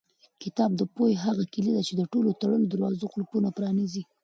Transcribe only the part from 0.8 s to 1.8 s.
پوهې هغه کلۍ